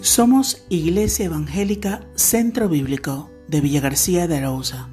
[0.00, 4.88] Somos Iglesia Evangélica Centro Bíblico de Villa García de Arauza.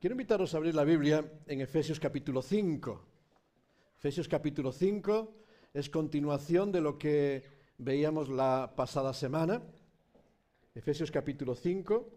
[0.00, 3.00] Quiero invitaros a abrir la Biblia en Efesios capítulo 5.
[3.96, 5.32] Efesios capítulo 5
[5.74, 7.44] es continuación de lo que
[7.78, 9.62] veíamos la pasada semana.
[10.74, 12.10] Efesios capítulo 5.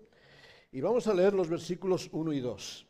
[0.72, 2.89] Y vamos a leer los versículos 1 y 2.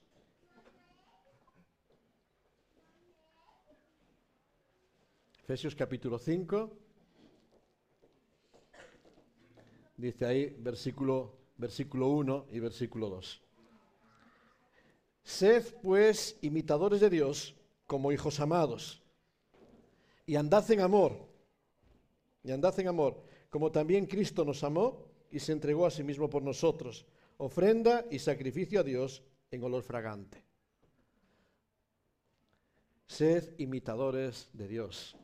[5.50, 6.78] Efesios capítulo 5.
[9.98, 13.42] Dice ahí versículo, versículo 1 y versículo 2.
[15.24, 17.56] Sed pues imitadores de Dios
[17.88, 19.02] como hijos amados
[20.28, 21.18] y andad en amor,
[22.44, 23.20] y andad en amor,
[23.50, 28.20] como también Cristo nos amó y se entregó a sí mismo por nosotros, ofrenda y
[28.20, 30.46] sacrificio a Dios en olor fragante.
[33.08, 35.18] Sed imitadores de Dios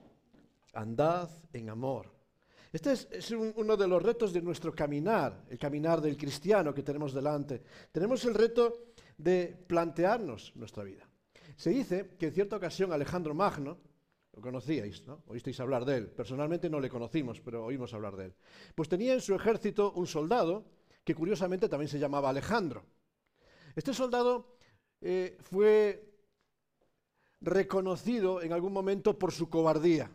[0.75, 2.11] andad en amor.
[2.71, 7.13] Este es, uno de los retos de nuestro caminar, el caminar del cristiano que tenemos
[7.13, 7.63] delante.
[7.91, 11.07] Tenemos el reto de plantearnos nuestra vida.
[11.55, 13.77] Se dice que en cierta ocasión Alejandro Magno,
[14.33, 15.23] lo conocíais, ¿no?
[15.27, 16.07] Oísteis hablar de él.
[16.07, 18.35] Personalmente no le conocimos, pero oímos hablar de él.
[18.75, 20.65] Pues tenía en su ejército un soldado
[21.05, 22.83] que curiosamente también se llamaba Alejandro.
[23.73, 24.57] Este soldado
[24.99, 26.11] eh, fue
[27.39, 30.11] reconocido en algún momento por su cobardía.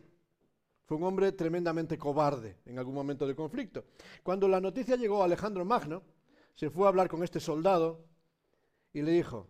[0.91, 3.85] Fue un hombre tremendamente cobarde en algún momento del conflicto.
[4.23, 6.03] Cuando la noticia llegó a Alejandro Magno,
[6.53, 8.03] se fue a hablar con este soldado
[8.91, 9.47] y le dijo,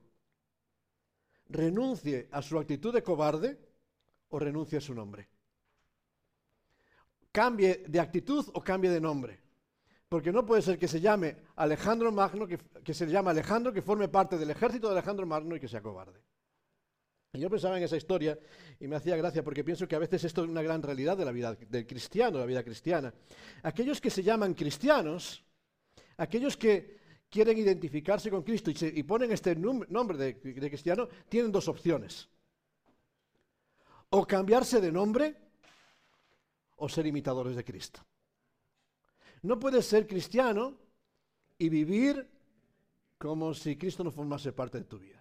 [1.50, 3.58] renuncie a su actitud de cobarde
[4.30, 5.30] o renuncie a su nombre.
[7.32, 9.40] Cambie de actitud o cambie de nombre.
[10.10, 14.10] Porque no puede ser que se llame Alejandro Magno, que, se llame Alejandro, que forme
[14.10, 16.22] parte del ejército de Alejandro Magno y que sea cobarde.
[17.34, 18.38] Y yo pensaba en esa historia
[18.80, 21.24] y me hacía gracia porque pienso que a veces esto es una gran realidad de
[21.24, 23.14] la vida del cristiano, de la vida cristiana.
[23.64, 25.42] Aquellos que se llaman cristianos,
[26.18, 31.70] aquellos que quieren identificarse con Cristo y, ponen este nombre de, de cristiano, tienen dos
[31.70, 32.28] opciones.
[34.10, 35.38] O cambiarse de nombre
[36.76, 38.02] o ser imitadores de Cristo.
[39.44, 40.78] No puedes ser cristiano
[41.58, 42.28] y vivir
[43.18, 45.21] como si Cristo no formase parte de tu vida.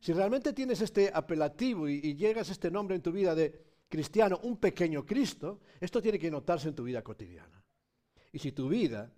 [0.00, 4.58] Si realmente tienes este apelativo y, llegas este nombre en tu vida de cristiano, un
[4.58, 7.62] pequeño Cristo, esto tiene que notarse en tu vida cotidiana.
[8.32, 9.12] Y si tu vida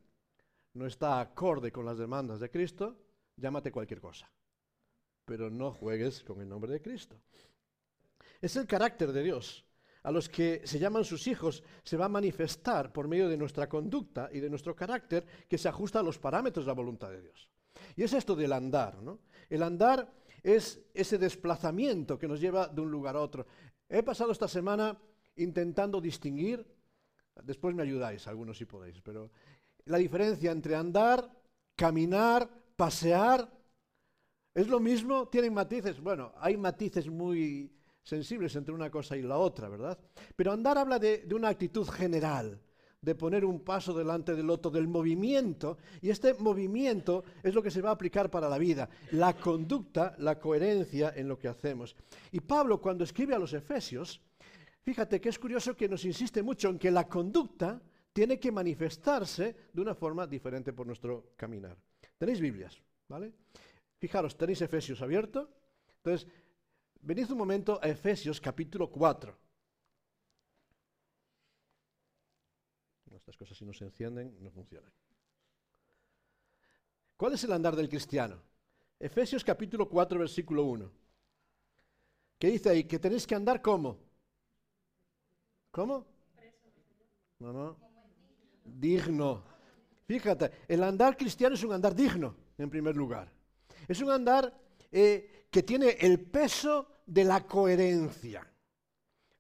[0.75, 2.97] no está acorde con las demandas de Cristo,
[3.37, 4.31] llámate cualquier cosa.
[5.25, 7.21] Pero no juegues con el nombre de Cristo.
[8.41, 9.67] Es el carácter de Dios.
[10.03, 13.69] A los que se llaman sus hijos se va a manifestar por medio de nuestra
[13.69, 17.21] conducta y de nuestro carácter que se ajusta a los parámetros de la voluntad de
[17.21, 17.51] Dios.
[17.97, 19.03] Y es esto del andar.
[19.03, 19.19] ¿no?
[19.51, 20.11] El andar
[20.43, 23.47] es ese desplazamiento que nos lleva de un lugar a otro.
[23.89, 24.99] He pasado esta semana
[25.37, 26.67] intentando distinguir,
[27.43, 29.31] después me ayudáis, algunos si podéis, pero
[29.87, 31.31] la diferencia entre andar,
[31.77, 33.51] caminar, pasear,
[34.55, 35.29] ¿es lo mismo?
[35.29, 36.01] ¿Tienen matices?
[36.01, 37.73] Bueno, hay matices muy
[38.03, 39.99] sensibles entre una cosa y la otra, ¿verdad?
[40.37, 42.61] Pero andar habla de, de una actitud general,
[43.03, 47.71] de poner un paso delante del otro, del movimiento, y este movimiento es lo que
[47.71, 51.97] se va a aplicar para la vida, la conducta, la coherencia en lo que hacemos.
[52.31, 54.21] Y Pablo cuando escribe a los Efesios,
[54.83, 57.81] fíjate que es curioso que nos insiste mucho en que la conducta
[58.13, 61.77] tiene que manifestarse de una forma diferente por nuestro caminar.
[62.19, 63.33] Tenéis Biblias, ¿vale?
[63.99, 65.49] Fijaros, tenéis Efesios abierto.
[65.97, 66.29] Entonces,
[67.01, 69.50] venid un momento a Efesios capítulo 4.
[73.31, 74.91] Estas cosas si no se encienden no funcionan.
[77.17, 78.43] ¿Cuál es el andar del cristiano?
[78.99, 80.91] Efesios capítulo 4, versículo 1.
[82.41, 82.83] ¿Qué dice ahí?
[82.83, 83.99] Que tenéis que andar como.
[85.71, 86.05] ¿Cómo?
[87.39, 87.77] No, no.
[88.65, 89.45] Digno.
[90.07, 93.31] Fíjate, el andar cristiano es un andar digno, en primer lugar.
[93.87, 94.53] Es un andar
[94.91, 98.45] eh, que tiene el peso de la coherencia.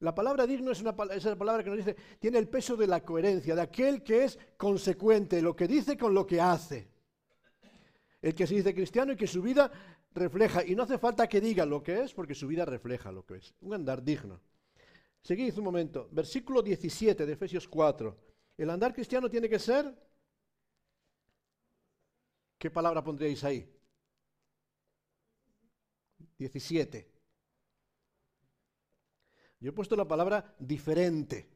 [0.00, 3.54] La palabra digno es una, palabra que nos dice, tiene el peso de la coherencia,
[3.54, 6.90] de aquel que es consecuente, lo que dice con lo que hace.
[8.22, 9.70] El que se dice cristiano y que su vida
[10.14, 13.26] refleja, y no hace falta que diga lo que es, porque su vida refleja lo
[13.26, 13.54] que es.
[13.60, 14.40] Un andar digno.
[15.22, 16.08] Seguid un momento.
[16.10, 18.16] Versículo 17 de Efesios 4.
[18.56, 19.94] El andar cristiano tiene que ser...
[22.56, 23.70] ¿Qué palabra pondríais ahí?
[26.38, 27.19] 17.
[29.60, 31.46] Yo he puesto la palabra diferente.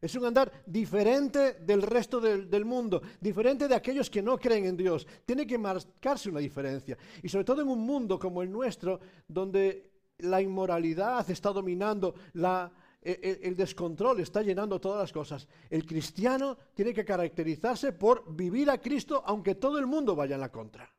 [0.00, 4.76] Es un andar diferente del resto del, mundo, diferente de aquellos que no creen en
[4.76, 5.06] Dios.
[5.26, 6.96] Tiene que marcarse una diferencia.
[7.22, 12.72] Y sobre todo en un mundo como el nuestro, donde la inmoralidad está dominando, la
[13.02, 15.48] el, el, descontrol está llenando todas las cosas.
[15.68, 20.42] El cristiano tiene que caracterizarse por vivir a Cristo aunque todo el mundo vaya en
[20.42, 20.90] la contra.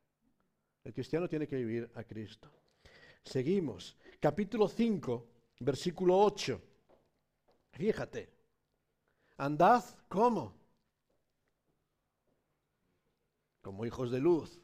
[0.84, 2.50] El cristiano tiene que vivir a Cristo.
[3.22, 3.96] Seguimos.
[4.18, 5.26] Capítulo 5,
[5.64, 6.60] versículo 8.
[7.72, 8.30] Fíjate.
[9.36, 10.54] Andad como.
[13.60, 14.60] Como hijos de luz.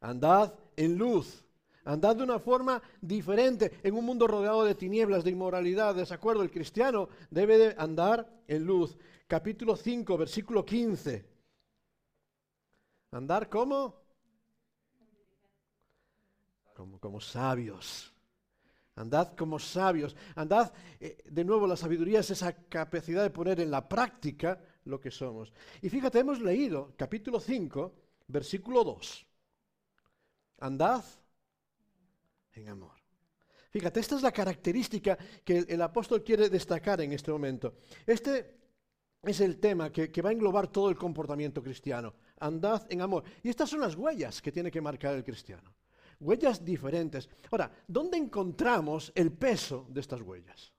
[0.00, 1.44] Andad en luz.
[1.84, 6.42] Andad de una forma diferente en un mundo rodeado de tinieblas, de inmoralidad, de desacuerdo.
[6.42, 8.96] El cristiano debe de andar en luz.
[9.26, 11.24] Capítulo 5, versículo 15.
[13.12, 13.94] Andar como?
[16.74, 18.12] Como, como sabios.
[19.00, 20.14] Andad como sabios.
[20.34, 25.00] Andad, eh, de nuevo, la sabiduría es esa capacidad de poner en la práctica lo
[25.00, 25.52] que somos.
[25.80, 27.94] Y fíjate, hemos leído capítulo 5,
[28.28, 29.26] versículo 2.
[30.58, 31.02] Andad
[32.52, 32.92] en amor.
[33.70, 37.76] Fíjate, esta es la característica que el, apóstol quiere destacar en este momento.
[38.04, 38.58] Este
[39.22, 42.12] es el tema que, que, va a englobar todo el comportamiento cristiano.
[42.38, 43.24] Andad en amor.
[43.42, 45.72] Y estas son las huellas que tiene que marcar el cristiano.
[46.20, 47.28] Huellas diferentes.
[47.50, 50.72] Ahora, ¿dónde encontramos el peso de estas huellas?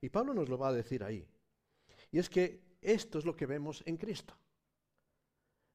[0.00, 1.26] Y Pablo nos lo va a decir ahí.
[2.12, 4.38] Y es que esto es lo que vemos en Cristo.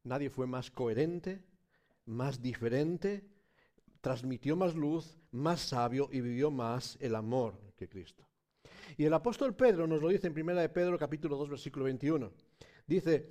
[0.03, 1.43] Nadie fue más coherente,
[2.05, 3.27] más diferente,
[3.99, 8.25] transmitió más luz, más sabio y vivió más el amor que Cristo.
[8.97, 12.31] Y el apóstol Pedro nos lo dice en 1 de Pedro capítulo 2 versículo 21.
[12.87, 13.29] Dice,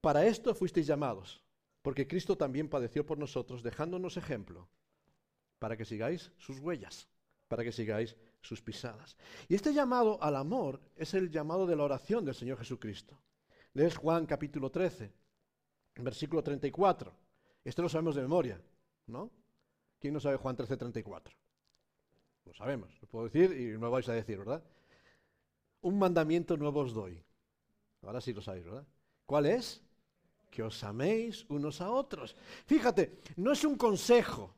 [0.00, 1.43] para esto fuisteis llamados,
[1.84, 4.66] porque Cristo también padeció por nosotros, dejándonos ejemplo,
[5.58, 7.10] para que sigáis sus huellas,
[7.46, 9.18] para que sigáis sus pisadas.
[9.48, 13.20] Y este llamado al amor es el llamado de la oración del Señor Jesucristo.
[13.74, 15.12] Lees Juan capítulo 13,
[15.96, 17.12] versículo 34.
[17.62, 18.58] Esto lo sabemos de memoria,
[19.06, 19.30] ¿no?
[20.00, 21.36] ¿Quién no sabe Juan 13, 34?
[22.46, 24.64] Lo sabemos, lo puedo decir y no vais a decir, ¿verdad?
[25.82, 27.22] Un mandamiento nuevo os doy.
[28.00, 28.86] Ahora sí lo sabéis, ¿verdad?
[29.26, 29.83] ¿Cuál es?
[30.54, 32.36] Que os améis unos a otros.
[32.70, 34.54] Fíjate, no es un consejo,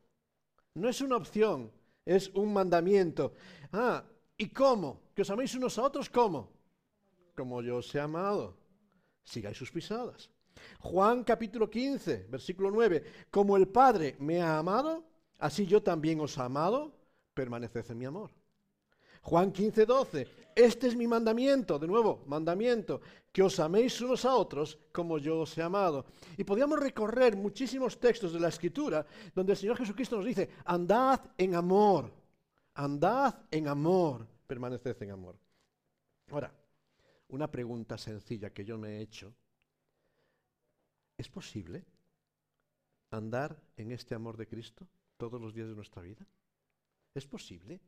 [0.74, 1.72] no es una opción,
[2.04, 3.32] es un mandamiento.
[3.72, 4.04] Ah,
[4.36, 5.00] ¿y cómo?
[5.14, 6.52] Que os améis unos a otros, ¿cómo?
[7.34, 8.58] Como yo os he amado.
[9.24, 10.28] Sigáis sus pisadas.
[10.80, 13.28] Juan capítulo 15, versículo 9.
[13.30, 15.02] Como el Padre me ha amado,
[15.38, 16.92] Así yo también os he amado,
[17.34, 18.30] permaneced en mi amor.
[19.26, 20.28] Juan 15, 12.
[20.54, 23.00] Este es mi mandamiento, de nuevo, mandamiento,
[23.32, 26.06] que os améis unos a otros como yo os he amado.
[26.38, 31.20] Y podríamos recorrer muchísimos textos de la Escritura donde el Señor Jesucristo nos dice, andad
[31.36, 32.10] en amor,
[32.74, 35.36] andad en amor, permaneced en amor.
[36.30, 36.54] Ahora,
[37.28, 39.34] una pregunta sencilla que yo me he hecho.
[41.18, 41.84] ¿Es posible
[43.10, 44.86] andar en este amor de Cristo?
[45.16, 46.26] todos los días de nuestra vida?
[47.14, 47.80] ¿Es posible?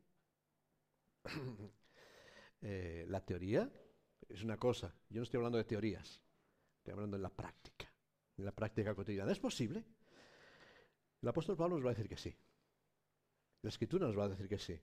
[2.61, 3.71] Eh, la teoría
[4.27, 4.93] es una cosa.
[5.09, 6.21] Yo no estoy hablando de teorías.
[6.79, 7.89] Estoy hablando de la práctica.
[8.37, 9.31] En la práctica cotidiana.
[9.31, 9.81] ¿Es posible?
[11.21, 12.35] El apóstol Pablo nos va a decir que sí.
[13.61, 14.79] La escritura nos va a decir que sí.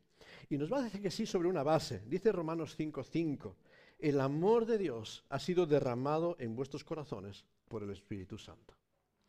[0.50, 2.00] Y nos va a decir que sí sobre una base.
[2.06, 3.56] Dice Romanos 5:5.
[3.98, 8.74] El amor de Dios ha sido derramado en vuestros corazones por el Espíritu Santo.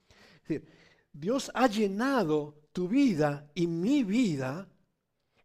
[0.09, 0.67] Es decir,
[1.13, 4.69] Dios ha llenado tu vida y mi vida,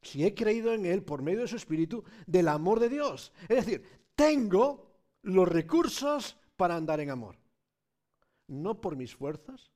[0.02, 3.32] si he creído en Él por medio de su Espíritu, del amor de Dios.
[3.48, 3.84] Es decir,
[4.14, 4.90] tengo
[5.22, 7.38] los recursos para andar en amor.
[8.48, 9.70] No por mis fuerzas,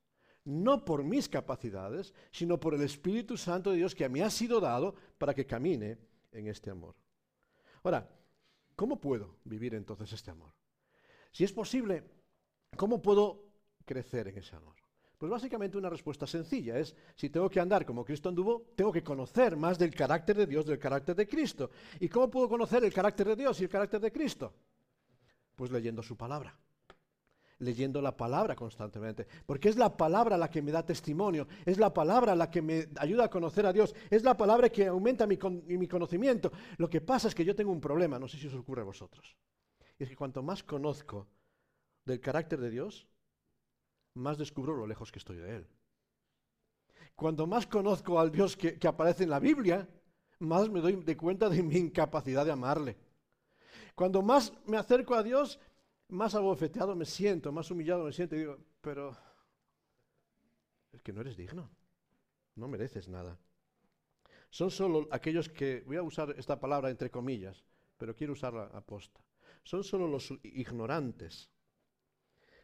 [0.45, 4.61] no por mis capacidades, sino por el Espíritu Santo de Dios que me ha sido
[4.61, 5.99] dado para que camine
[6.33, 6.95] en este amor.
[7.83, 8.09] Ahora,
[8.75, 10.53] ¿cómo puedo vivir entonces este amor?
[11.31, 12.05] Si es posible,
[12.77, 13.45] ¿cómo puedo
[13.85, 14.77] crecer en ese amor?
[15.19, 19.03] Pues básicamente una respuesta sencilla es, si tengo que andar como Cristo anduvo, tengo que
[19.03, 21.71] conocer más del carácter de Dios, del carácter de Cristo.
[22.01, 24.53] ¿Y cómo puedo conocer el carácter de Dios y el carácter de Cristo?
[25.55, 26.55] Pues leyendo su palabra,
[27.61, 31.95] leyendo la palabra constantemente, porque es la palabra la que me da testimonio, es la
[31.95, 35.39] palabra la que me ayuda a conocer a Dios, es la palabra que aumenta mi,
[35.79, 36.53] mi conocimiento.
[36.77, 38.85] Lo que pasa es que yo tengo un problema, no sé si os ocurre a
[38.85, 39.35] vosotros,
[39.99, 41.27] y es que cuanto más conozco
[42.05, 43.09] del carácter de Dios,
[44.17, 45.67] más descubro lo lejos que estoy de Él.
[47.15, 49.89] Cuando más conozco al Dios que, aparece en la Biblia,
[50.41, 52.97] más me doy de cuenta de mi incapacidad de amarle.
[53.95, 55.59] Cuando más me acerco a Dios,
[56.09, 59.17] más abofeteado me siento, más humillado me siento y digo, pero
[60.93, 61.71] es que no eres digno,
[62.55, 63.39] no mereces nada.
[64.51, 67.65] Son solo aquellos que, voy a usar esta palabra entre comillas,
[67.97, 69.21] pero quiero usarla aposta.
[69.63, 71.51] Son solo los ignorantes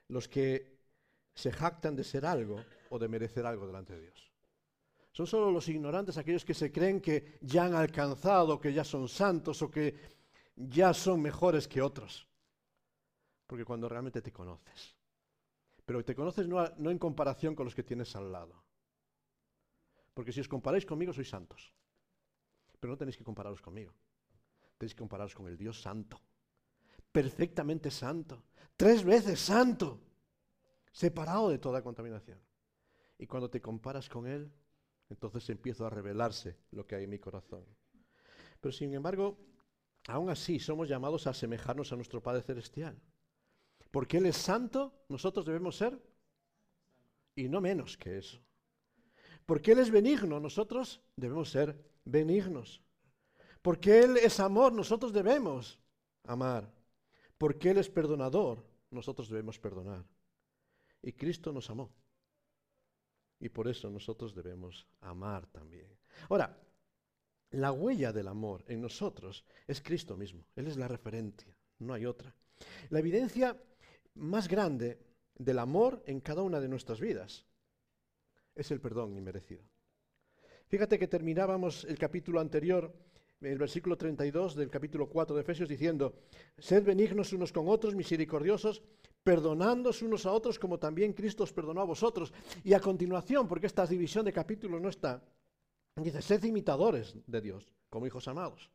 [0.09, 0.82] los que
[1.35, 4.33] se jactan de ser algo o de merecer algo delante de Dios.
[5.13, 9.09] Son solo los ignorantes aquellos que se creen que ya han alcanzado, que ya son
[9.09, 9.95] santos o que
[10.57, 12.27] ya son mejores que otros.
[13.47, 14.97] Porque cuando realmente te conoces.
[15.85, 18.65] Pero te conoces no, en comparación con los que tienes al lado.
[20.15, 21.73] Porque si os comparáis conmigo, sois santos.
[22.81, 23.93] Pero no tenéis que compararos conmigo.
[24.79, 26.21] Tenéis que compararos con el Dios santo.
[27.11, 28.45] Perfectamente santo.
[28.77, 30.01] Tres veces santo.
[30.93, 32.39] Separado de toda contaminación.
[33.19, 34.53] Y cuando te comparas con Él,
[35.09, 37.65] entonces empieza a revelarse lo que hay en mi corazón.
[38.61, 39.39] Pero sin embargo,
[40.07, 43.01] aún así somos llamados a asemejarnos a nuestro Padre Celestial.
[43.91, 46.01] Porque Él es santo, nosotros debemos ser
[47.35, 48.41] y no menos que eso.
[49.47, 52.83] Porque Él es benigno, nosotros debemos ser benignos.
[53.61, 55.79] Porque Él es amor, nosotros debemos
[56.25, 56.73] amar.
[57.39, 60.05] Porque Él es perdonador, nosotros debemos perdonar.
[61.03, 61.93] Y Cristo nos amó.
[63.41, 65.89] Y por eso nosotros debemos amar también.
[66.29, 66.57] Ahora,
[67.51, 70.47] la huella del amor en nosotros es Cristo mismo.
[70.55, 72.35] Él es la referencia, no hay otra.
[72.91, 73.61] La evidencia
[74.15, 74.99] más grande
[75.35, 77.45] del amor en cada una de nuestras vidas
[78.55, 79.65] es el perdón inmerecido.
[80.69, 82.95] Fíjate que terminábamos el capítulo anterior,
[83.41, 86.15] el versículo 32 del capítulo 4 de Efesios, diciendo,
[86.57, 88.83] sed benignos unos con otros, misericordiosos,
[89.23, 92.33] perdonándoos unos a otros como también Cristo os perdonó a vosotros.
[92.65, 95.23] Y a continuación, porque esta división de capítulos no está,
[95.97, 98.71] dice, sed imitadores de Dios, como hijos amados.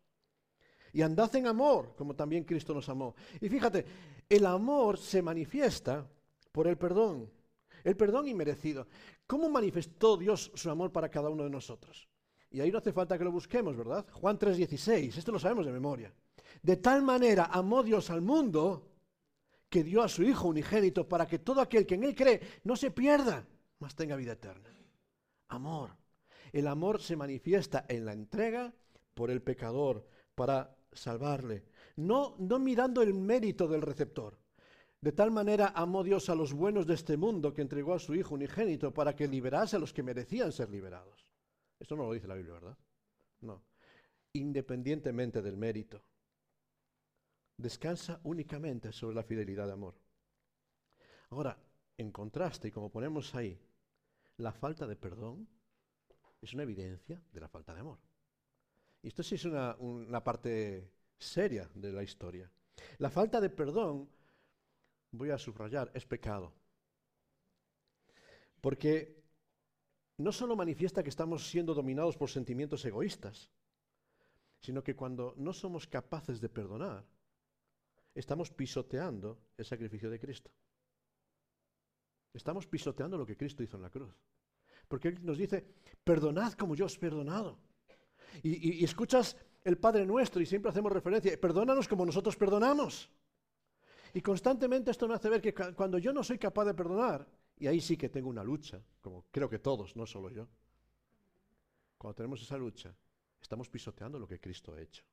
[0.94, 3.16] Y andad en amor, como también Cristo nos amó.
[3.42, 3.86] Y fíjate,
[4.30, 6.08] el amor se manifiesta
[6.51, 7.30] por el perdón,
[7.84, 8.88] el perdón inmerecido.
[9.27, 12.08] ¿Cómo manifestó Dios su amor para cada uno de nosotros?
[12.50, 14.06] Y ahí no hace falta que lo busquemos, ¿verdad?
[14.13, 16.13] Juan 3:16, esto lo sabemos de memoria.
[16.62, 18.88] De tal manera amó Dios al mundo
[19.69, 22.75] que dio a su Hijo unigénito para que todo aquel que en Él cree no
[22.75, 23.45] se pierda,
[23.79, 24.69] mas tenga vida eterna.
[25.50, 25.95] Amor.
[26.51, 28.74] El amor se manifiesta en la entrega
[29.13, 31.65] por el pecador para salvarle,
[31.97, 34.38] no, no mirando el mérito del receptor.
[35.01, 38.15] De tal manera amó Dios a los buenos de este mundo que entregó a su
[38.15, 41.29] Hijo unigénito para que liberase a los que merecían ser liberados.
[41.79, 42.77] Esto no lo dice la Biblia, ¿verdad?
[43.41, 43.63] No.
[44.33, 46.03] Independientemente del mérito
[47.57, 49.95] descansa únicamente sobre la fidelidad de amor.
[51.29, 51.57] Ahora,
[51.97, 53.59] en contraste, y como ponemos ahí,
[54.37, 55.47] la falta de perdón
[56.41, 57.99] es una evidencia de la falta de amor.
[59.01, 62.51] Y esto sí es una, una parte seria de la historia.
[62.99, 64.09] La falta de perdón,
[65.11, 66.53] voy a subrayar, es pecado.
[68.61, 69.23] Porque
[70.17, 73.51] no solo manifiesta que estamos siendo dominados por sentimientos egoístas,
[74.59, 77.05] sino que cuando no somos capaces de perdonar,
[78.19, 80.51] estamos pisoteando el sacrificio de Cristo.
[82.33, 84.13] Estamos pisoteando lo que Cristo hizo en la cruz.
[84.88, 85.65] Porque Él nos dice,
[86.03, 87.59] perdonad como yo os he perdonado.
[88.43, 93.09] Y, escuchas el Padre nuestro y siempre hacemos referencia, perdónanos como nosotros perdonamos.
[94.13, 97.27] Y constantemente esto me hace ver que cuando yo no soy capaz de perdonar,
[97.59, 100.47] y ahí sí que tengo una lucha, como creo que todos, no solo yo,
[101.97, 102.95] cuando tenemos esa lucha,
[103.41, 105.03] estamos pisoteando lo que Cristo ha hecho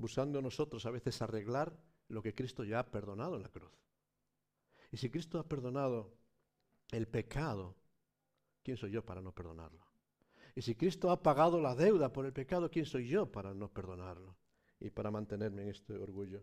[0.00, 1.78] buscando nosotros a veces arreglar
[2.08, 3.70] lo que Cristo ya ha perdonado en la cruz.
[4.90, 6.12] Y si Cristo ha perdonado
[6.90, 7.76] el pecado,
[8.62, 9.86] ¿quién soy yo para no perdonarlo?
[10.56, 13.72] Y si Cristo ha pagado la deuda por el pecado, ¿quién soy yo para no
[13.72, 14.36] perdonarlo?
[14.80, 16.42] Y para mantenerme en este orgullo.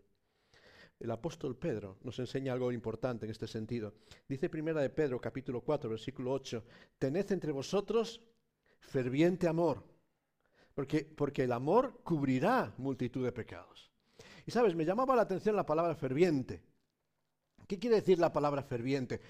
[0.98, 3.94] El apóstol Pedro nos enseña algo importante en este sentido.
[4.28, 6.64] Dice primera de Pedro, capítulo 4, versículo 8,
[6.98, 8.20] tened entre vosotros
[8.80, 9.84] ferviente amor
[11.16, 13.90] porque, el amor cubrirá multitud de pecados.
[14.46, 16.62] Y sabes, me llamaba la atención la palabra ferviente.
[17.66, 19.20] ¿Qué quiere decir la palabra ferviente?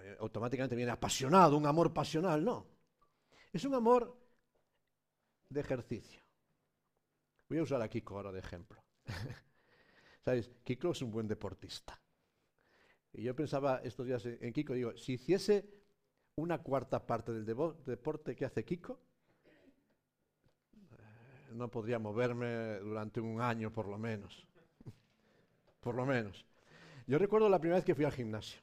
[0.00, 2.66] Eh, automáticamente viene apasionado, un amor pasional, no.
[3.52, 4.18] Es un amor
[5.50, 6.22] de ejercicio.
[7.50, 8.82] Voy a usar a Kiko ahora de ejemplo.
[10.24, 10.50] ¿Sabes?
[10.64, 12.00] Kiko es un buen deportista.
[13.12, 15.68] Y yo pensaba estos días en Kiko, digo, si hiciese
[16.36, 19.02] una cuarta parte del deporte que hace Kiko,
[21.52, 24.46] no podría moverme durante un año por lo menos.
[25.80, 26.44] por lo menos.
[27.06, 28.60] Yo recuerdo la primera vez que fui al gimnasio.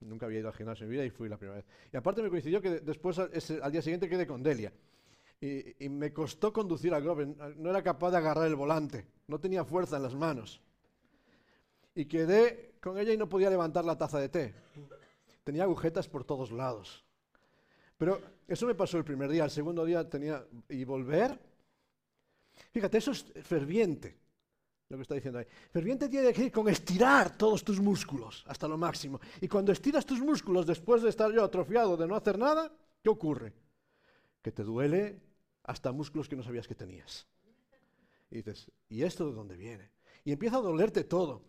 [0.00, 1.66] Nunca había ido al gimnasio en mi vida y fui la primera vez.
[1.92, 4.72] Y aparte me coincidió que después, al día siguiente, quedé con Delia.
[5.40, 7.36] Y, me costó conducir a Globen.
[7.56, 9.06] No era capaz de agarrar el volante.
[9.26, 10.60] No tenía fuerza en las manos.
[11.94, 14.54] Y quedé con ella y no podía levantar la taza de té.
[15.44, 17.04] Tenía agujetas por todos lados.
[17.96, 19.44] Pero eso me pasó el primer día.
[19.44, 20.44] El segundo día tenía...
[20.68, 21.38] Y volver
[22.70, 24.18] Fíjate, eso es ferviente,
[24.88, 25.46] lo que está diciendo ahí.
[25.70, 29.20] Ferviente tiene que ir con estirar todos tus músculos hasta lo máximo.
[29.40, 33.08] Y cuando estiras tus músculos después de estar yo atrofiado, de no hacer nada, ¿qué
[33.08, 33.52] ocurre?
[34.42, 35.20] Que te duele
[35.64, 37.26] hasta músculos que no sabías que tenías.
[38.30, 39.90] Y dices, ¿y esto de dónde viene?
[40.24, 41.44] Y empieza a dolerte todo.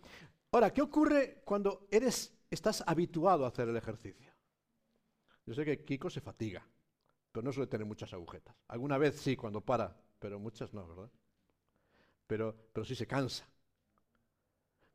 [0.52, 4.32] Ahora, ¿qué ocurre cuando eres, estás habituado a hacer el ejercicio?
[5.46, 6.66] Yo sé que Kiko se fatiga,
[7.32, 8.56] pero no suele tener muchas agujetas.
[8.68, 11.10] Alguna vez sí, cuando para, pero muchas no, ¿verdad?
[12.26, 13.46] Pero, pero sí se cansa.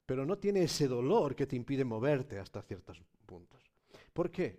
[0.06, 3.62] Pero no tiene ese dolor que te impide moverte hasta ciertos puntos.
[4.14, 4.58] ¿Por qué?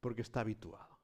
[0.00, 0.98] Porque está habituado.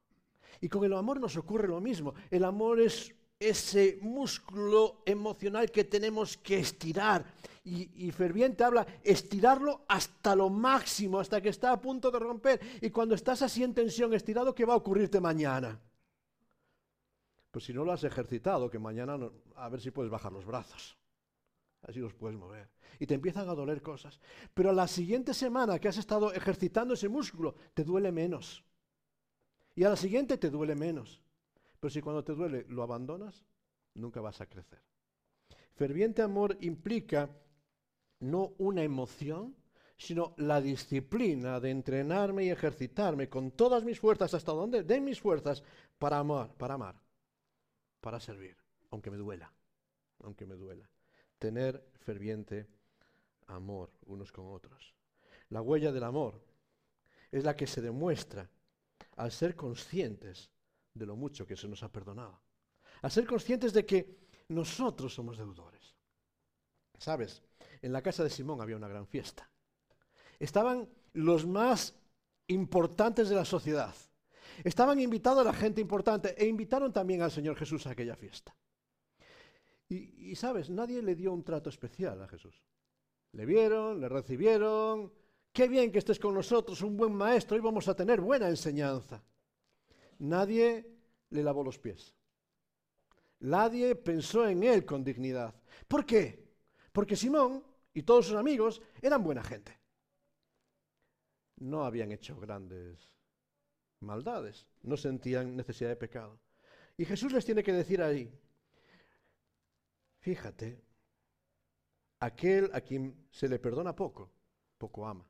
[0.61, 2.15] Y con el amor nos ocurre lo mismo.
[2.31, 7.23] El amor es ese músculo emocional que tenemos que estirar.
[7.65, 12.59] Y, Ferviente habla, estirarlo hasta lo máximo, hasta que está a punto de romper.
[12.81, 15.79] Y cuando estás así en tensión, estirado, ¿qué va a ocurrirte mañana?
[17.53, 19.15] Pues si no lo has ejercitado, que mañana
[19.57, 20.97] a ver si puedes bajar los brazos.
[21.83, 22.67] Así los puedes mover.
[22.97, 24.19] Y te empiezan a doler cosas.
[24.55, 28.63] Pero la siguiente semana que has estado ejercitando ese músculo, te duele menos.
[29.75, 31.21] Y a la siguiente te duele menos.
[31.79, 33.45] Pero si cuando te duele lo abandonas,
[33.93, 34.81] nunca vas a crecer.
[35.75, 37.29] Ferviente amor implica
[38.21, 39.55] no una emoción,
[39.95, 45.21] sino la disciplina de entrenarme y ejercitarme con todas mis fuerzas, hasta donde den mis
[45.21, 45.61] fuerzas,
[45.99, 47.02] para amar, para amar,
[48.03, 48.57] para servir,
[48.91, 49.49] aunque me duela,
[50.19, 50.89] aunque me duela.
[51.39, 52.67] Tener ferviente
[53.47, 54.93] amor unos con otros.
[55.49, 56.43] La huella del amor
[57.31, 58.49] es la que se demuestra
[59.15, 60.51] al ser conscientes
[60.93, 62.41] de lo mucho que se nos ha perdonado.
[63.01, 64.17] A ser conscientes de que
[64.49, 65.95] nosotros somos deudores.
[66.97, 67.41] ¿Sabes?
[67.81, 69.49] En la casa de Simón había una gran fiesta.
[70.39, 71.95] Estaban los más
[72.47, 73.95] importantes de la sociedad.
[74.63, 78.55] Estaban invitados la gente importante e invitaron también al Señor Jesús a aquella fiesta.
[79.89, 82.63] Y, y, sabes, nadie le dio un trato especial a Jesús.
[83.33, 85.11] Le vieron, le recibieron.
[85.51, 89.23] Qué bien que estés con nosotros, un buen maestro, hoy vamos a tener buena enseñanza.
[90.19, 90.89] Nadie
[91.29, 92.15] le lavó los pies.
[93.39, 95.53] Nadie pensó en él con dignidad.
[95.87, 96.55] ¿Por qué?
[96.91, 99.77] Porque Simón y todos sus amigos eran buena gente.
[101.57, 103.12] No habían hecho grandes
[104.03, 106.39] maldades, no sentían necesidad de pecado.
[106.97, 108.31] Y Jesús les tiene que decir ahí,
[110.19, 110.81] fíjate,
[112.19, 114.31] aquel a quien se le perdona poco,
[114.77, 115.27] poco ama.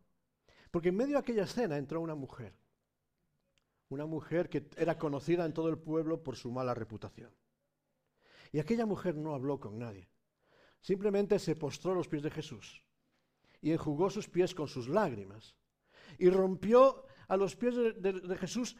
[0.72, 2.54] Porque en medio de aquella escena entró una mujer
[3.94, 7.32] una mujer que era conocida en todo el pueblo por su mala reputación.
[8.52, 10.10] Y aquella mujer no habló con nadie.
[10.82, 12.84] Simplemente se postró a los pies de Jesús
[13.62, 15.56] y enjugó sus pies con sus lágrimas.
[16.18, 18.76] Y rompió a los pies de, Jesús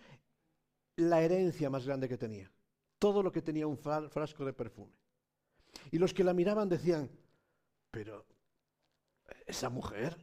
[0.96, 2.52] la herencia más grande que tenía.
[3.00, 4.94] Todo lo que tenía un frasco de perfume.
[5.92, 7.10] Y los que la miraban decían,
[7.90, 8.26] pero
[9.48, 10.16] esa mujer,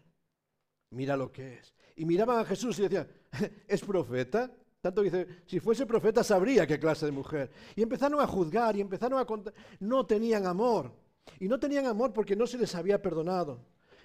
[0.90, 1.74] mira lo que es.
[1.96, 3.08] Y miraban a Jesús y decían,
[3.66, 4.50] ¿es profeta?
[4.80, 7.50] Tanto dice, si fuese profeta sabría qué clase de mujer.
[7.74, 9.52] Y empezaron a juzgar y empezaron a contar.
[9.80, 10.92] No tenían amor.
[11.40, 13.60] Y no tenían amor porque no se les había perdonado.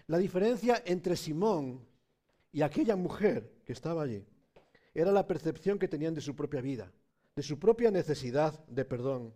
[0.08, 1.86] La diferencia entre Simón
[2.56, 4.26] y aquella mujer que estaba allí
[4.94, 6.90] era la percepción que tenían de su propia vida,
[7.36, 9.34] de su propia necesidad de perdón.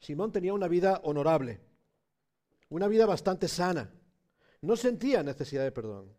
[0.00, 1.60] Simón tenía una vida honorable,
[2.70, 3.94] una vida bastante sana.
[4.62, 6.12] No sentía necesidad de perdón.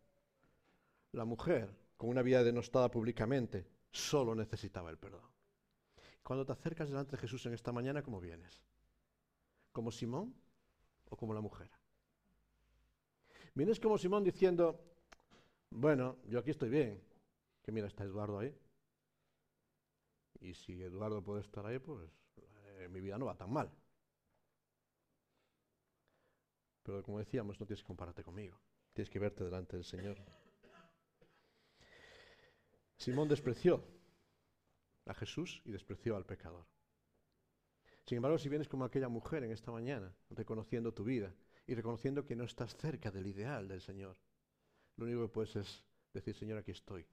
[1.11, 5.29] La mujer, con una vida denostada públicamente, solo necesitaba el perdón.
[6.23, 8.61] Cuando te acercas delante de Jesús en esta mañana, ¿cómo vienes?
[9.73, 10.33] ¿Como Simón
[11.09, 11.69] o como la mujer?
[13.53, 14.94] Vienes como Simón diciendo,
[15.75, 17.01] bueno, yo aquí estoy bien,
[17.61, 18.55] que mira, está Eduardo ahí.
[20.39, 23.69] Y si Eduardo puede estar ahí, pues eh, mi vida no va tan mal.
[26.83, 28.59] Pero como decíamos, no tienes que compararte conmigo,
[28.93, 30.17] tienes que verte delante del Señor.
[32.97, 33.83] Simón despreció
[35.05, 36.65] a Jesús y despreció al pecador.
[38.05, 41.33] Sin embargo, si vienes como aquella mujer en esta mañana, reconociendo tu vida
[41.67, 44.17] y reconociendo que no estás cerca del ideal del Señor,
[44.97, 47.05] lo único que puedes es decir, Señor, aquí estoy.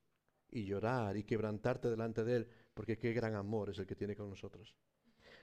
[0.50, 4.14] Y llorar y quebrantarte delante de Él, porque qué gran amor es el que tiene
[4.14, 4.74] con nosotros.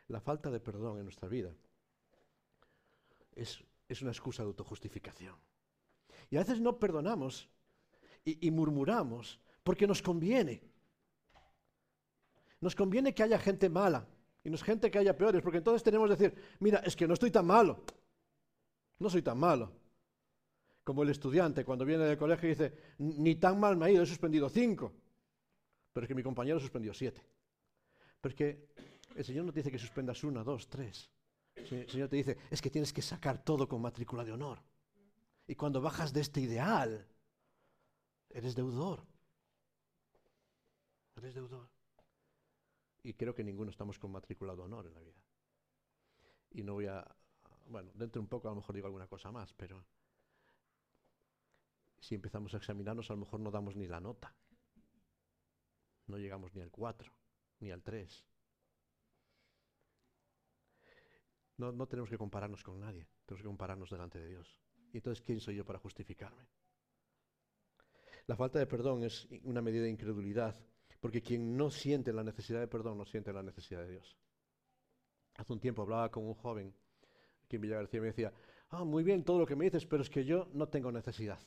[0.07, 1.53] La falta de perdón en nuestra vida
[3.33, 3.59] es,
[4.01, 5.35] una excusa de autojustificación.
[6.29, 7.49] Y a veces no perdonamos
[8.23, 10.61] y murmuramos porque nos conviene.
[12.61, 14.07] Nos conviene que haya gente mala
[14.43, 17.13] y nos gente que haya peores, porque entonces tenemos que decir, mira, es que no
[17.13, 17.83] estoy tan malo.
[18.99, 19.71] No soy tan malo.
[20.89, 24.01] Como el estudiante cuando viene del colegio y dice, ni tan mal me ha ido,
[24.01, 24.91] he suspendido cinco.
[25.93, 27.21] Pero es que mi compañero suspendió siete.
[28.19, 28.69] Porque
[29.15, 31.11] el Señor no te dice que suspendas una, dos, tres.
[31.53, 34.63] El Señor te dice, es que tienes que sacar todo con matrícula de honor.
[35.45, 37.07] Y cuando bajas de este ideal,
[38.31, 39.05] eres deudor
[41.21, 41.69] deudor.
[43.03, 45.21] Y creo que ninguno estamos con matrícula de honor en la vida.
[46.49, 47.05] Y no voy a
[47.67, 49.85] bueno, dentro de un poco a lo mejor digo alguna cosa más, pero
[51.99, 54.33] si empezamos a examinarnos a lo mejor no damos ni la nota.
[56.07, 57.11] No llegamos ni al 4,
[57.59, 58.25] ni al 3.
[61.57, 64.59] No, no tenemos que compararnos con nadie, tenemos que compararnos delante de Dios.
[64.91, 66.47] ¿Y entonces quién soy yo para justificarme?
[68.27, 70.55] La falta de perdón es una medida de incredulidad,
[70.99, 74.17] porque quien no siente la necesidad de perdón no siente la necesidad de Dios.
[75.35, 76.73] Hace un tiempo hablaba con un joven
[77.49, 78.31] aquí en Villa García me decía,
[78.69, 81.39] ah, muy bien todo lo que me dices, pero es que yo no tengo necesidad.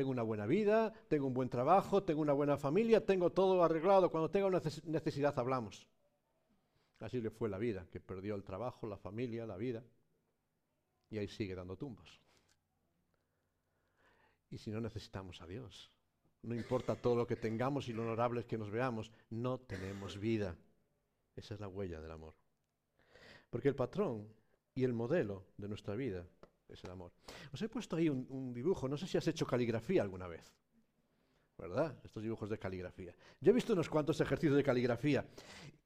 [0.00, 4.10] Tengo una buena vida, tengo un buen trabajo, tengo una buena familia, tengo todo arreglado.
[4.10, 5.86] Cuando tenga una necesidad hablamos.
[7.00, 9.84] Así le fue la vida, que perdió el trabajo, la familia, la vida.
[11.10, 12.18] Y ahí sigue dando tumbos.
[14.48, 15.90] Y si no necesitamos a Dios,
[16.44, 20.56] no importa todo lo que tengamos y lo honorables que nos veamos, no tenemos vida.
[21.36, 22.32] Esa es la huella del amor.
[23.50, 24.26] Porque el patrón
[24.74, 26.26] y el modelo de nuestra vida
[26.72, 27.12] es el amor.
[27.52, 30.52] Os he puesto ahí un, dibujo, no sé si has hecho caligrafía alguna vez,
[31.58, 31.98] ¿verdad?
[32.04, 33.14] Estos dibujos de caligrafía.
[33.40, 35.26] Yo he visto unos cuantos ejercicios de caligrafía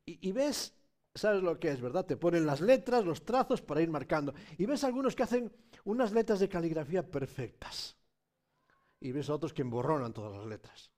[0.04, 0.74] y, ves,
[1.14, 2.04] sabes lo que es, ¿verdad?
[2.04, 4.34] Te ponen las letras, los trazos para ir marcando.
[4.58, 5.50] Y ves algunos que hacen
[5.84, 7.96] unas letras de caligrafía perfectas.
[9.00, 10.90] Y ves otros que emborronan todas las letras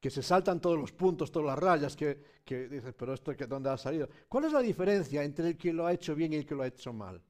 [0.00, 3.68] que se saltan todos los puntos, todas las rayas, que, que dices, pero esto dónde
[3.68, 4.08] ha salido.
[4.28, 6.62] ¿Cuál es la diferencia entre el que lo ha hecho bien y el que lo
[6.62, 7.22] ha hecho mal?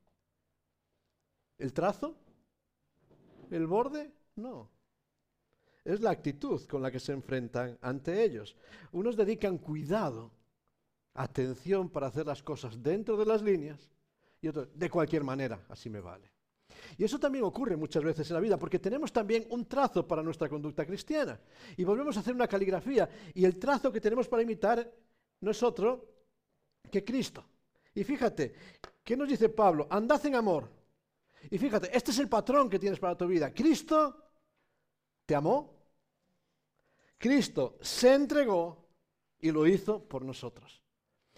[1.61, 2.17] ¿El trazo?
[3.51, 4.11] ¿El borde?
[4.37, 4.71] No.
[5.85, 8.57] Es la actitud con la que se enfrentan ante ellos.
[8.93, 10.31] Unos dedican cuidado,
[11.15, 13.91] atención para hacer las cosas dentro de las líneas
[14.41, 16.33] y otros de cualquier manera, así me vale.
[16.97, 20.23] Y eso también ocurre muchas veces en la vida, porque tenemos también un trazo para
[20.23, 21.39] nuestra conducta cristiana.
[21.77, 24.91] Y volvemos a hacer una caligrafía, y el trazo que tenemos para imitar
[25.41, 26.09] no es otro
[26.91, 27.45] que Cristo.
[27.95, 28.55] Y fíjate,
[29.05, 29.87] ¿qué nos dice Pablo?
[29.91, 30.80] Andad en amor.
[31.49, 33.53] Y fíjate, este es el patrón que tienes para tu vida.
[33.55, 34.17] Cristo
[35.25, 35.81] te amó,
[37.17, 38.89] Cristo se entregó
[39.41, 40.83] y lo hizo por nosotros.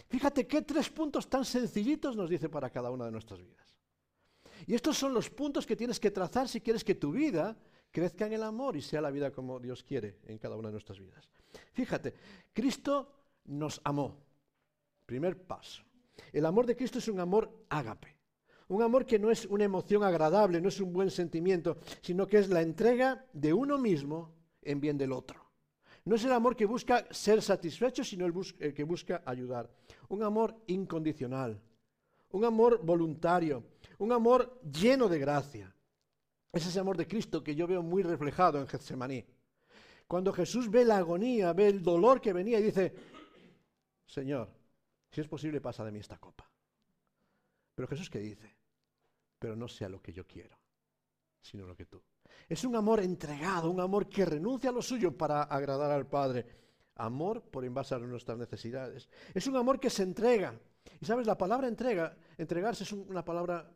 [0.08, 3.76] Fíjate qué tres puntos tan sencillitos nos dice para cada una de nuestras vidas.
[4.66, 7.56] Y estos son los puntos que tienes que trazar si quieres que tu vida
[7.90, 10.72] crezca en el amor y sea la vida como Dios quiere en cada una de
[10.72, 11.28] nuestras vidas.
[11.72, 12.14] Fíjate,
[12.52, 13.12] Cristo
[13.44, 14.18] nos amó.
[15.06, 15.82] Primer paso.
[16.32, 18.16] El amor de Cristo es un amor ágape.
[18.72, 22.38] Un amor que no es una emoción agradable, no es un buen sentimiento, sino que
[22.38, 24.32] es la entrega de uno mismo
[24.62, 25.44] en bien del otro.
[26.06, 28.32] No es el amor que busca ser satisfecho, sino el,
[28.72, 29.68] que busca ayudar.
[30.08, 31.61] Un amor incondicional,
[32.30, 33.62] un amor voluntario,
[33.98, 35.76] un amor lleno de gracia.
[36.50, 39.22] Es ese amor de Cristo que yo veo muy reflejado en Getsemaní.
[40.08, 42.94] Cuando Jesús ve la agonía, ve el dolor que venía y dice,
[44.06, 44.48] Señor,
[45.11, 46.48] si es posible pasa de mí esta copa.
[47.74, 48.62] Pero Jesús qué dice,
[49.42, 50.57] pero no sea lo que yo quiero,
[51.40, 52.00] sino lo que tú.
[52.48, 56.46] Es un amor entregado, un amor que renuncia a lo suyo para agradar al Padre.
[56.94, 59.09] Amor por envasar nuestras necesidades.
[59.35, 60.55] Es un amor que se entrega.
[61.00, 63.68] Y sabes, la palabra entrega, entregarse es una palabra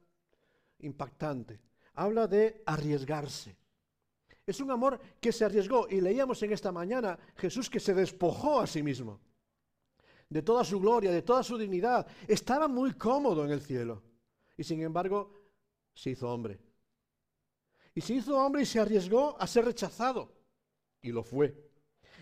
[0.79, 1.59] impactante.
[1.95, 3.57] Habla de arriesgarse.
[4.47, 8.61] Es un amor que se arriesgó y leíamos en esta mañana Jesús que se despojó
[8.61, 9.19] a sí mismo
[10.29, 12.07] de toda su gloria, de toda su dignidad.
[12.29, 14.05] Estaba muy cómodo en el cielo
[14.57, 15.36] y sin embargo
[15.97, 16.61] se hizo hombre.
[17.95, 20.37] Y se hizo hombre y se arriesgó a ser rechazado
[21.01, 21.57] y lo fue.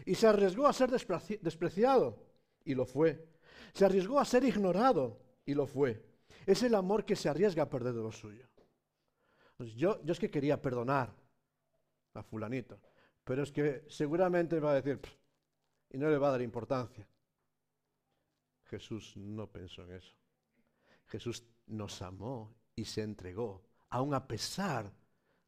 [0.07, 2.25] Y se arriesgó a ser despreciado
[2.65, 3.29] y lo fue.
[3.73, 6.03] Se arriesgó a ser ignorado y lo fue.
[6.47, 8.47] Es el amor que se arriesga a perder de lo suyo.
[9.59, 11.13] Yo, yo es que quería perdonar
[12.15, 12.81] a fulanito,
[13.25, 15.01] pero es que seguramente va a decir,
[15.91, 17.07] y no le va a dar importancia.
[18.67, 20.15] Jesús no pensó en eso.
[21.07, 24.93] Jesús nos amó y se entregó, aun a pesar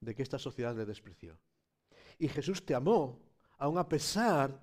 [0.00, 1.38] de que esta sociedad le despreció.
[2.18, 3.20] Y Jesús te amó,
[3.58, 4.60] aun a pesar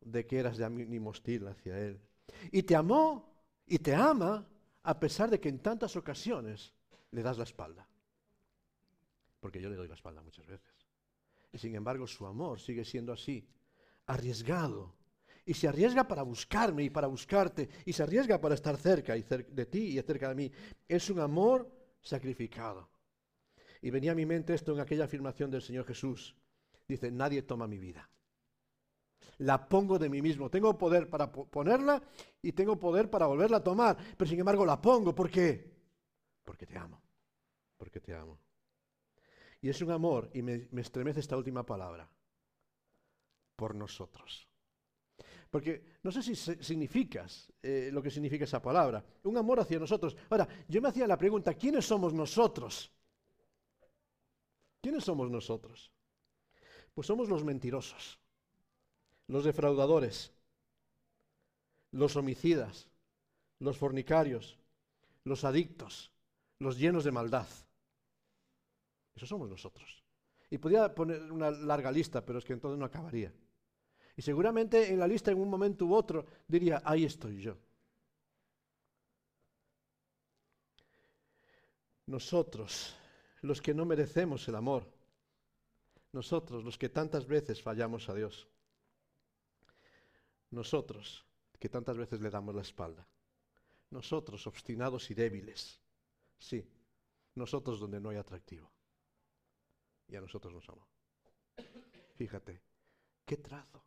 [0.00, 2.00] de que eras de ánimo hostil hacia Él.
[2.52, 3.34] Y te amó
[3.66, 4.46] y te ama
[4.82, 6.72] a pesar de que en tantas ocasiones
[7.10, 7.88] le das la espalda.
[9.40, 10.74] Porque yo le doy la espalda muchas veces.
[11.52, 13.46] Y sin embargo su amor sigue siendo así,
[14.06, 14.94] arriesgado.
[15.44, 17.68] Y se arriesga para buscarme y para buscarte.
[17.84, 20.50] Y se arriesga para estar cerca y de ti y cerca de mí.
[20.88, 22.88] Es un amor sacrificado.
[23.82, 26.34] Y venía a mi mente esto en aquella afirmación del Señor Jesús.
[26.88, 28.08] Dice, nadie toma mi vida
[29.38, 30.50] la pongo de mí mismo.
[30.50, 32.02] Tengo poder para ponerla
[32.42, 35.14] y tengo poder para volverla a tomar, pero sin embargo la pongo.
[35.14, 35.72] ¿Por qué?
[36.44, 37.02] Porque te amo.
[37.76, 38.38] Porque te amo.
[39.60, 42.10] Y es un amor, y me, estremece esta última palabra,
[43.56, 44.46] por nosotros.
[45.54, 49.04] Porque no sé si significas eh, lo que significa esa palabra.
[49.22, 50.16] Un amor hacia nosotros.
[50.28, 52.90] Ahora, yo me hacía la pregunta, ¿quiénes somos nosotros?
[54.82, 55.92] ¿Quiénes somos nosotros?
[56.92, 58.18] Pues somos los mentirosos,
[59.28, 60.32] los defraudadores,
[61.92, 62.88] los homicidas,
[63.60, 64.58] los fornicarios,
[65.22, 66.10] los adictos,
[66.58, 67.46] los llenos de maldad.
[69.14, 70.02] Eso somos nosotros.
[70.50, 73.32] Y podría poner una larga lista, pero es que entonces no acabaría.
[74.16, 77.56] Y seguramente en la lista en un momento u otro diría, ahí estoy yo.
[82.06, 82.94] Nosotros,
[83.42, 84.86] los que no merecemos el amor,
[86.12, 88.46] nosotros, los que tantas veces fallamos a Dios,
[90.50, 91.24] nosotros,
[91.58, 93.08] que tantas veces le damos la espalda,
[93.90, 95.80] nosotros, obstinados y débiles,
[96.38, 96.64] sí,
[97.34, 98.70] nosotros donde no hay atractivo,
[100.06, 100.94] y a nosotros nos amamos.
[102.14, 102.60] Fíjate,
[103.24, 103.82] qué trazo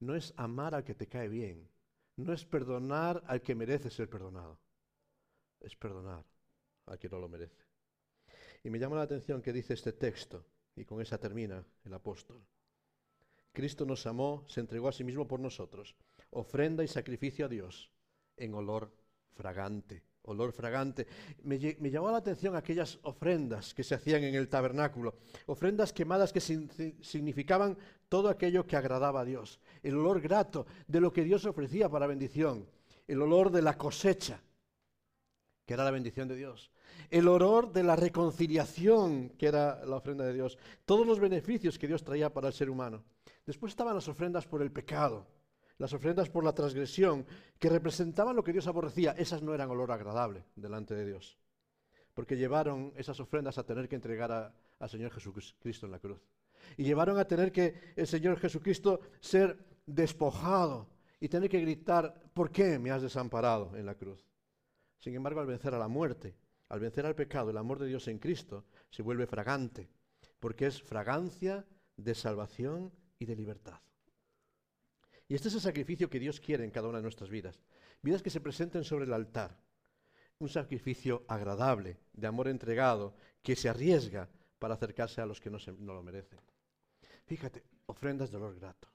[0.00, 1.68] no es amar al que te cae bien,
[2.16, 4.58] no es perdonar al que merece ser perdonado,
[5.60, 6.24] es perdonar
[6.86, 7.64] al que no lo merece.
[8.62, 12.44] Y me llama la atención que dice este texto, y con esa termina el apóstol.
[13.52, 15.96] Cristo nos amó, se entregó a sí mismo por nosotros,
[16.30, 17.90] ofrenda y sacrificio a Dios
[18.36, 18.92] en olor
[19.34, 21.06] fragante olor fragante.
[21.42, 25.14] Me, llamó la atención aquellas ofrendas que se hacían en el tabernáculo,
[25.46, 27.76] ofrendas quemadas que significaban
[28.08, 32.06] todo aquello que agradaba a Dios, el olor grato de lo que Dios ofrecía para
[32.06, 32.68] bendición,
[33.06, 34.40] el olor de la cosecha,
[35.64, 36.70] que era la bendición de Dios,
[37.10, 41.88] el olor de la reconciliación, que era la ofrenda de Dios, todos los beneficios que
[41.88, 43.04] Dios traía para el ser humano.
[43.44, 45.26] Después estaban las ofrendas por el pecado,
[45.78, 47.26] las ofrendas por la transgresión,
[47.58, 51.38] que representaban lo que Dios aborrecía, esas no eran olor agradable delante de Dios,
[52.14, 56.20] porque llevaron esas ofrendas a tener que entregar al Señor Jesucristo en la cruz.
[56.76, 60.88] Y llevaron a tener que el Señor Jesucristo ser despojado
[61.20, 64.26] y tener que gritar, ¿por qué me has desamparado en la cruz?
[64.98, 66.34] Sin embargo, al vencer a la muerte,
[66.68, 69.88] al vencer al pecado, el amor de Dios en Cristo se vuelve fragante,
[70.40, 71.64] porque es fragancia
[71.96, 73.80] de salvación y de libertad.
[75.28, 77.60] Y este es el sacrificio que Dios quiere en cada una de nuestras vidas.
[78.02, 79.58] Vidas que se presenten sobre el altar.
[80.38, 85.58] Un sacrificio agradable, de amor entregado, que se arriesga para acercarse a los que no,
[85.58, 86.38] lo merecen.
[87.24, 88.88] Fíjate, ofrendas de olor grato.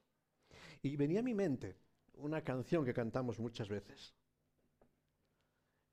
[0.82, 1.76] Y venía a mi mente
[2.14, 4.14] una canción que cantamos muchas veces.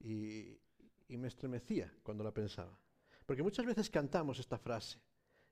[0.01, 0.59] Y,
[1.09, 2.79] me estremecía cuando la pensaba.
[3.27, 5.01] Porque muchas veces cantamos esta frase,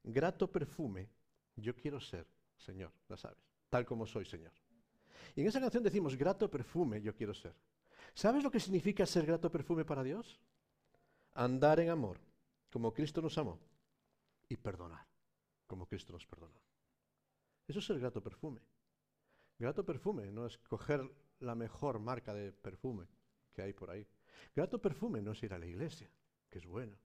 [0.03, 1.09] grato perfume,
[1.57, 4.53] yo quiero ser, Señor, la sabes, tal como soy, Señor.
[5.35, 7.55] Y en esa canción decimos, grato perfume yo quiero ser.
[8.15, 10.41] ¿Sabes lo que significa ser grato perfume para Dios?
[11.35, 12.19] Andar en amor,
[12.71, 13.59] como Cristo nos amó,
[14.49, 15.07] y perdonar,
[15.67, 16.59] como Cristo nos perdonó.
[17.69, 18.61] Eso es ser grato perfume.
[19.59, 21.11] Grato perfume no es coger
[21.41, 23.07] la mejor marca de perfume
[23.53, 24.07] que hay por ahí.
[24.55, 26.11] Grato perfume no es ir a la iglesia,
[26.49, 26.97] que es bueno.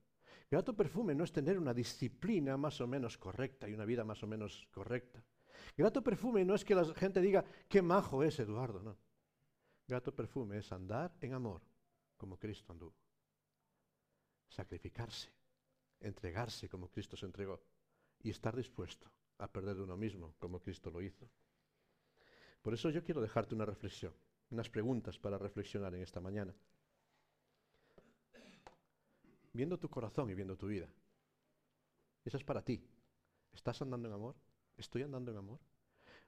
[0.50, 4.22] Grato perfume no es tener una disciplina más o menos correcta y una vida más
[4.22, 5.24] o menos correcta.
[5.76, 8.96] Grato perfume no es que la gente diga, qué majo es Eduardo, no.
[9.86, 11.62] Grato perfume es andar en amor,
[12.16, 12.94] como Cristo anduvo.
[14.48, 15.30] Sacrificarse,
[16.00, 17.62] entregarse como Cristo se entregó
[18.22, 21.28] y estar dispuesto a perder de uno mismo, como Cristo lo hizo.
[22.62, 24.14] Por eso yo quiero dejarte una reflexión,
[24.50, 26.54] unas preguntas para reflexionar en esta mañana.
[29.52, 30.88] Viendo tu corazón y viendo tu vida.
[32.24, 32.82] Esa es para ti.
[33.52, 34.36] ¿Estás andando en amor?
[34.76, 35.60] ¿Estoy andando en amor?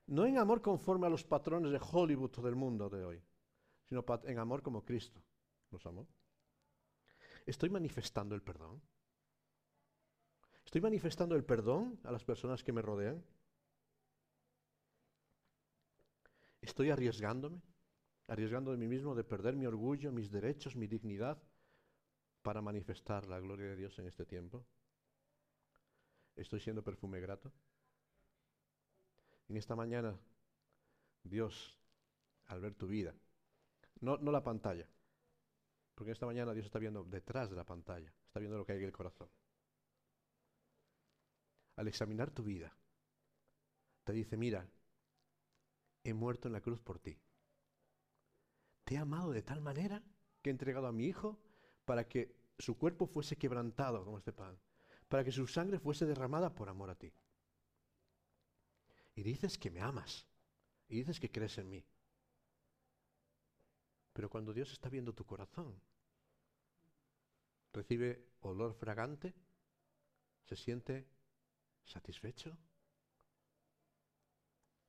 [0.06, 3.22] No en amor conforme a los patrones de Hollywood del mundo de hoy,
[3.84, 5.22] sino en amor como Cristo
[5.70, 6.06] nos amó.
[7.46, 8.82] ¿Estoy manifestando el perdón?
[10.64, 13.24] ¿Estoy manifestando el perdón a las personas que me rodean?
[16.60, 17.60] ¿Estoy arriesgándome?
[18.26, 21.38] ¿Arriesgando de mí mismo de perder mi orgullo, mis derechos, mi dignidad
[22.42, 24.66] para manifestar la gloria de Dios en este tiempo?
[26.34, 27.52] ¿Estoy siendo perfume grato?
[29.48, 30.18] En esta mañana,
[31.22, 31.78] Dios,
[32.46, 33.14] al ver tu vida,
[34.00, 34.88] no, no la pantalla,
[35.94, 38.78] porque esta mañana Dios está viendo detrás de la pantalla, está viendo lo que hay
[38.78, 39.28] en el corazón.
[41.76, 42.74] Al examinar tu vida,
[44.04, 44.66] te dice, mira,
[46.04, 47.18] he muerto en la cruz por ti.
[48.84, 50.02] Te he amado de tal manera
[50.42, 51.38] que he entregado a mi Hijo
[51.84, 54.58] para que su cuerpo fuese quebrantado como este pan,
[55.08, 57.12] para que su sangre fuese derramada por amor a ti
[59.14, 60.26] y dices que me amas
[60.88, 61.84] y dices que crees en mí.
[64.12, 65.80] Pero cuando Dios está viendo tu corazón,
[67.72, 69.34] recibe olor fragante,
[70.44, 71.08] se siente
[71.84, 72.56] satisfecho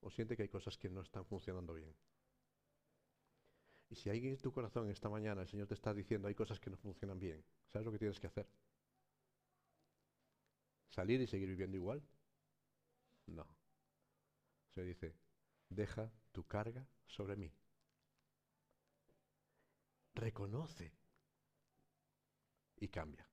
[0.01, 1.95] o siente que hay cosas que no están funcionando bien.
[3.89, 6.59] Y si hay en tu corazón esta mañana el Señor te está diciendo hay cosas
[6.59, 8.47] que no funcionan bien, ¿sabes lo que tienes que hacer?
[10.89, 12.01] ¿Salir y seguir viviendo igual?
[13.27, 13.45] No.
[14.75, 15.15] Se dice,
[15.69, 17.49] deja tu carga sobre mí.
[20.13, 20.93] Reconoce
[22.75, 23.25] y cambia.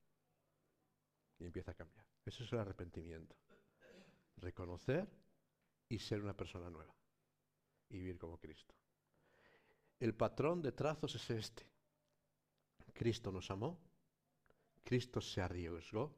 [1.40, 2.06] Y empieza a cambiar.
[2.24, 3.36] Eso es el arrepentimiento.
[4.36, 5.10] Reconocer
[5.88, 6.94] y ser una persona nueva.
[7.88, 8.76] Y vivir como Cristo.
[9.98, 11.68] El patrón de trazos es este.
[12.94, 13.80] Cristo nos amó,
[14.84, 16.14] Cristo se arriesgó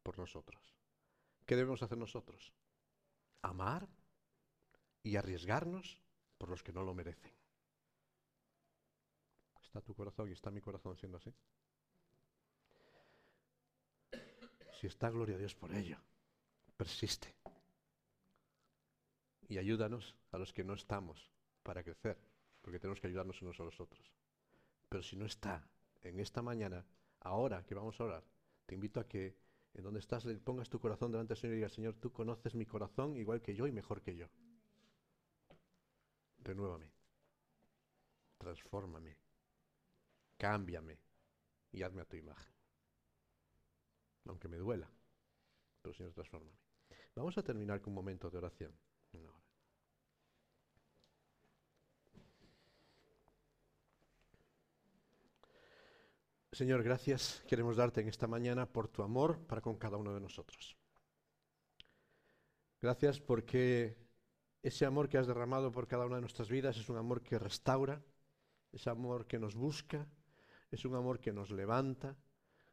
[0.00, 0.76] por nosotros.
[1.44, 2.52] ¿Qué debemos hacer nosotros?
[3.42, 3.88] Amar
[5.04, 6.00] y arriesgarnos
[6.38, 7.30] por los que no lo merecen.
[9.62, 11.32] ¿Está tu corazón y está mi corazón siendo así?
[14.80, 15.98] Si está, gloria a Dios por ello.
[16.76, 17.34] Persiste.
[19.48, 21.30] Y ayúdanos a los que no estamos
[21.62, 22.18] para crecer
[22.62, 24.10] porque tenemos que ayudarnos unos a los otros.
[24.88, 25.68] Pero si no está
[26.02, 26.84] en esta mañana,
[27.20, 28.24] ahora que vamos a orar,
[28.64, 29.36] te invito a que
[29.74, 32.54] en donde estás le pongas tu corazón delante del Señor y digas, Señor, tú conoces
[32.54, 34.28] mi corazón igual que yo y mejor que yo.
[36.44, 36.92] Renuévame,
[38.36, 39.16] transfórmame,
[40.36, 41.00] cámbiame
[41.72, 42.52] y hazme a tu imagen.
[44.26, 44.90] Aunque me duela,
[45.80, 46.58] pero Señor, transfórmame.
[47.14, 48.72] Vamos a terminar con un momento de oración.
[56.52, 60.20] Señor, gracias queremos darte en esta mañana por tu amor para con cada uno de
[60.20, 60.76] nosotros.
[62.80, 64.03] Gracias porque
[64.64, 67.38] ese amor que has derramado por cada una de nuestras vidas es un amor que
[67.38, 68.02] restaura,
[68.72, 70.08] es amor que nos busca,
[70.70, 72.16] es un amor que nos levanta,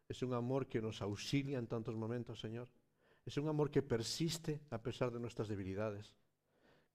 [0.08, 2.69] es un amor que nos auxilia en tantos momentos, Señor.
[3.25, 6.15] Es un amor que persiste a pesar de nuestras debilidades.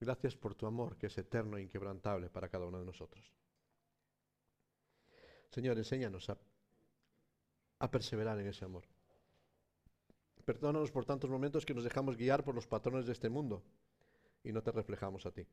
[0.01, 3.31] Gracias por tu amor que es eterno e inquebrantable para cada uno de nosotros.
[5.51, 6.39] Señor, enséñanos a
[7.79, 8.85] a perseverar en ese amor.
[10.47, 13.63] Perdónanos por tantos momentos que nos dejamos guiar por los patrones de este mundo
[14.47, 15.45] y no te reflejamos a ti.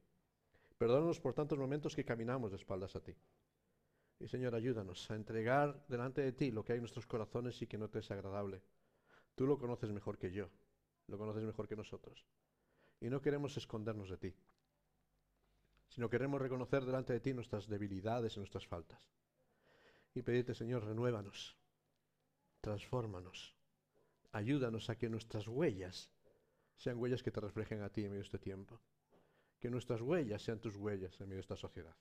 [0.77, 3.15] Perdónanos por tantos momentos que caminamos de espaldas a ti.
[4.19, 7.67] Y Señor, ayúdanos a entregar delante de ti lo que hay en nuestros corazones y
[7.67, 8.62] que no te es agradable.
[9.34, 10.49] Tú lo conoces mejor que yo,
[11.08, 12.23] lo conoces mejor que nosotros.
[13.01, 14.36] Y no queremos escondernos de ti,
[15.89, 19.01] sino queremos reconocer delante de ti nuestras debilidades y nuestras faltas.
[20.13, 21.58] Y pedirte, Señor, renuévanos,
[22.62, 23.56] transfórmanos.
[24.32, 26.12] Ayúdanos a que nuestras huellas
[26.75, 28.79] sean huellas que te reflejen a ti en medio de este tiempo.
[29.59, 31.95] Que nuestras huellas sean tus huellas en medio de esta sociedad.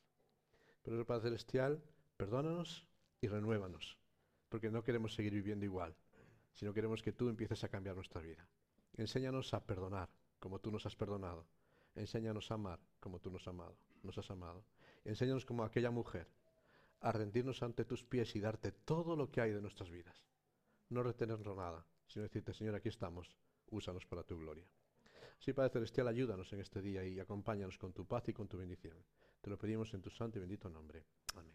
[0.83, 1.83] Pero el Padre Celestial,
[2.17, 2.87] perdónanos
[3.21, 3.99] y renuévanos,
[4.49, 5.95] porque no queremos seguir viviendo igual,
[6.53, 8.49] sino queremos que tú empieces a cambiar nuestra vida.
[8.95, 11.47] Enséñanos a perdonar como tú nos has perdonado.
[11.95, 14.65] Enséñanos a amar como tú nos, amado, nos has amado.
[15.05, 16.27] Enséñanos como aquella mujer
[17.01, 20.27] a rendirnos ante tus pies y darte todo lo que hay de nuestras vidas
[20.93, 23.35] no retenernos nada, sino decirte, Señor, aquí estamos,
[23.73, 24.65] úsanos para tu gloria.
[25.39, 28.57] Sí, Padre Celestial, ayúdanos en este día y acompáñanos con tu paz y con tu
[28.57, 28.97] bendición.
[29.41, 31.05] Te lo pedimos en tu santo y bendito nombre.
[31.35, 31.53] Amén.